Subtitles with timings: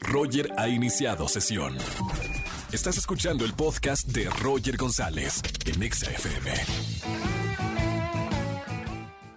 [0.00, 1.74] Roger ha iniciado sesión.
[2.72, 6.50] Estás escuchando el podcast de Roger González en Exa FM.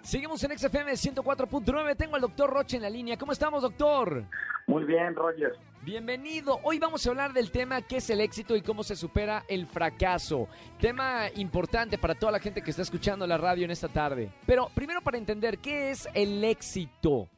[0.01, 1.95] Seguimos en XFM 104.9.
[1.95, 3.17] Tengo al doctor Roche en la línea.
[3.17, 4.25] ¿Cómo estamos, doctor?
[4.65, 5.53] Muy bien, Roger.
[5.83, 6.59] Bienvenido.
[6.63, 9.67] Hoy vamos a hablar del tema qué es el éxito y cómo se supera el
[9.67, 10.47] fracaso.
[10.79, 14.31] Tema importante para toda la gente que está escuchando la radio en esta tarde.
[14.47, 17.29] Pero primero para entender qué es el éxito.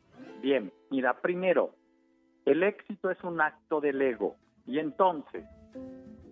[0.41, 1.75] Bien, mira, primero,
[2.51, 5.45] el éxito es un acto del ego y entonces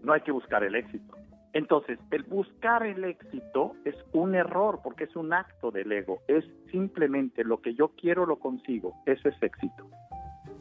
[0.03, 1.15] no hay que buscar el éxito.
[1.53, 6.21] Entonces, el buscar el éxito es un error porque es un acto del ego.
[6.27, 8.93] Es simplemente lo que yo quiero lo consigo.
[9.05, 9.89] Eso es éxito.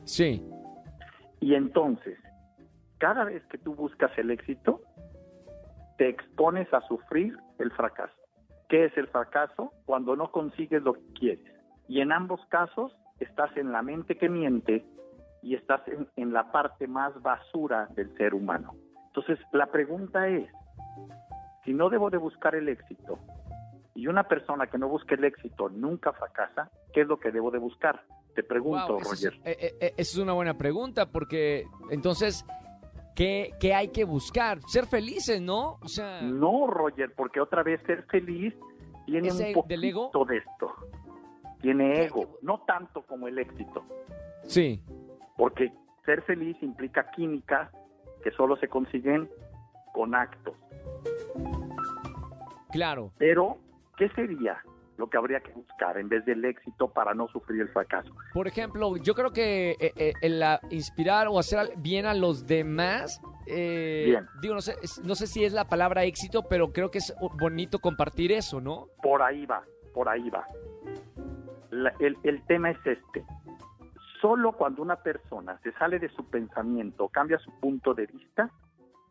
[0.04, 0.42] Sí.
[1.40, 2.18] Y entonces,
[2.98, 4.80] cada vez que tú buscas el éxito,
[5.98, 8.14] te expones a sufrir el fracaso.
[8.68, 9.72] ¿Qué es el fracaso?
[9.84, 11.54] Cuando no consigues lo que quieres.
[11.86, 14.84] Y en ambos casos estás en la mente que miente
[15.42, 18.74] y estás en, en la parte más basura del ser humano.
[19.08, 20.48] Entonces, la pregunta es,
[21.64, 23.18] si no debo de buscar el éxito
[23.94, 27.50] y una persona que no busque el éxito nunca fracasa, ¿qué es lo que debo
[27.50, 28.02] de buscar?
[28.34, 29.40] Te pregunto, Wow, esa es- Roger.
[29.44, 32.44] eh, eh, eh, esa es una buena pregunta porque entonces,
[33.16, 34.60] ¿qué, qué hay que buscar?
[34.68, 35.78] Ser felices, ¿no?
[35.82, 38.54] O sea, No, Roger, porque otra vez ser feliz
[39.06, 40.10] tiene ¿Ese un poquito del ego?
[40.28, 40.74] de esto.
[41.60, 43.82] Tiene ego, no tanto como el éxito,
[44.44, 44.80] sí.
[45.38, 45.72] Porque
[46.04, 47.70] ser feliz implica química
[48.22, 49.30] que solo se consiguen
[49.94, 50.54] con actos.
[52.70, 53.12] Claro.
[53.18, 53.56] Pero,
[53.96, 54.62] ¿qué sería
[54.98, 58.12] lo que habría que buscar en vez del éxito para no sufrir el fracaso?
[58.34, 62.46] Por ejemplo, yo creo que eh, eh, el ah, inspirar o hacer bien a los
[62.46, 64.26] demás, eh, Bien.
[64.42, 67.78] digo, no sé, no sé si es la palabra éxito, pero creo que es bonito
[67.78, 68.88] compartir eso, ¿no?
[69.02, 69.62] Por ahí va,
[69.94, 70.44] por ahí va.
[71.70, 73.24] La- el, el tema es este.
[74.20, 78.50] Solo cuando una persona se sale de su pensamiento, cambia su punto de vista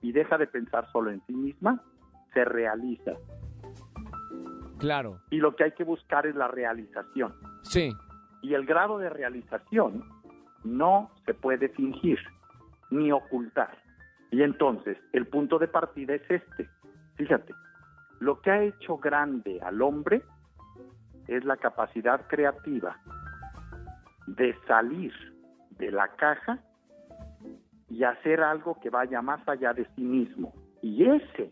[0.02, 1.82] y deja de pensar solo en sí misma,
[2.34, 3.14] se realiza.
[4.80, 5.22] Claro.
[5.32, 7.34] Y lo que hay que buscar es la realización.
[7.64, 7.92] Sí.
[8.42, 10.04] Y el grado de realización
[10.64, 12.20] no se puede fingir
[12.90, 13.78] ni ocultar.
[14.32, 16.70] Y entonces, el punto de partida es este.
[17.16, 17.54] Fíjate,
[18.20, 20.22] lo que ha hecho grande al hombre
[21.28, 22.98] es la capacidad creativa
[24.28, 25.14] de salir
[25.72, 26.60] de la caja
[27.90, 30.54] y hacer algo que vaya más allá de sí mismo.
[30.82, 31.52] Y ese,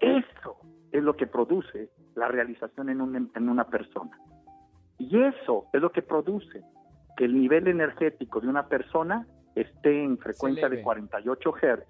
[0.00, 0.56] eso
[0.92, 4.18] es lo que produce la realización en, un- en una persona.
[4.98, 6.62] Y eso es lo que produce
[7.16, 11.82] que el nivel energético de una persona esté en frecuencia de 48 Hz,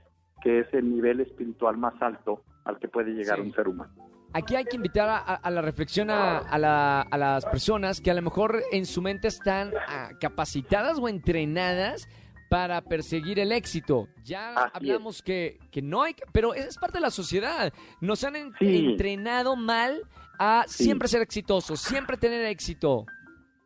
[0.43, 3.43] que es el nivel espiritual más alto al que puede llegar Sí.
[3.43, 3.93] un ser humano.
[4.37, 8.01] Aquí hay que invitar a, a- a la reflexión a, a la- a las personas
[8.03, 12.07] que a lo mejor en su mente están ah, capacitadas o entrenadas
[12.51, 14.09] para perseguir el éxito.
[14.25, 17.73] Ya Así hablamos que, que no hay, que- pero es parte de la sociedad.
[18.01, 18.87] Nos han en- Sí.
[18.91, 20.03] entrenado mal
[20.39, 20.85] a Sí.
[20.85, 23.07] siempre ser exitosos, siempre tener éxito.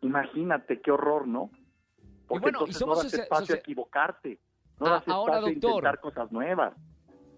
[0.02, 1.50] Imagínate qué horror, ¿no?
[2.28, 4.38] Porque bueno, y entonces somos no das socia- espacio a equivocarte,
[4.78, 5.70] no Ah, das ahora, espacio a doctor.
[5.70, 6.75] intentar cosas nuevas.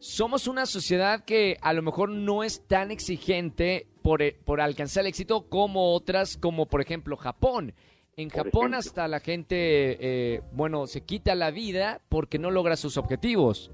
[0.02, 5.02] Somos una sociedad que a lo mejor no es tan exigente por, eh, por alcanzar
[5.02, 7.72] el éxito como otras, como por ejemplo Japón.
[8.16, 8.78] En Por Japón ejemplo.
[8.78, 9.54] hasta la gente,
[10.00, 13.70] eh, bueno, se quita la vida porque no logra sus objetivos.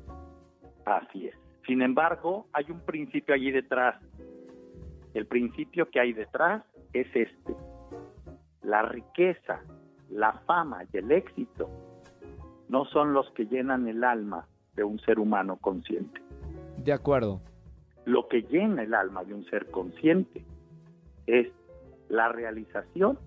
[0.84, 1.34] Así es.
[1.66, 3.98] Sin embargo, hay un principio allí detrás.
[5.14, 6.62] El principio que hay detrás
[6.92, 7.54] es este.
[8.60, 9.62] La riqueza,
[10.10, 11.70] la fama y el éxito
[12.68, 14.46] no son los que llenan el alma
[14.78, 16.22] de un ser humano consciente.
[16.76, 17.40] De acuerdo.
[18.04, 20.44] Lo que llena el alma de un ser consciente
[21.26, 21.48] es
[22.08, 23.18] la realización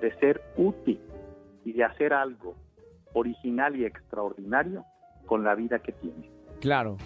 [0.00, 0.98] de ser útil
[1.64, 2.56] y de hacer algo
[3.12, 4.84] original y extraordinario
[5.26, 6.30] con la vida que tiene.
[6.60, 6.96] Claro.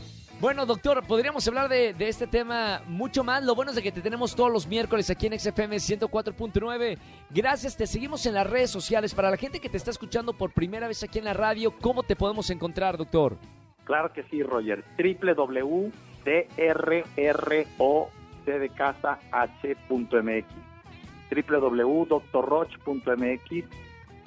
[0.40, 3.42] Bueno, doctor, podríamos hablar de, de este tema mucho más.
[3.44, 6.98] Lo bueno es de que te tenemos todos los miércoles aquí en XFM 104.9.
[7.30, 9.14] Gracias, te seguimos en las redes sociales.
[9.14, 12.02] Para la gente que te está escuchando por primera vez aquí en la radio, ¿cómo
[12.02, 13.36] te podemos encontrar, doctor?
[13.84, 14.84] Claro que sí, Roger.
[14.98, 15.94] www.drroch.mx
[21.48, 22.24] www.drroch.mx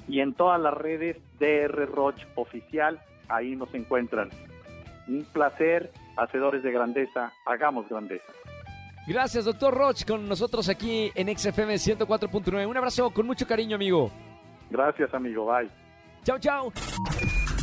[0.08, 4.30] y en todas las redes DR Roch Oficial, ahí nos encuentran.
[5.06, 8.32] Un placer, hacedores de grandeza, hagamos grandeza.
[9.06, 12.68] Gracias, doctor Roch, con nosotros aquí en XFM 104.9.
[12.68, 14.10] Un abrazo con mucho cariño, amigo.
[14.70, 15.46] Gracias, amigo.
[15.46, 15.70] Bye.
[16.24, 16.72] Chao, chao.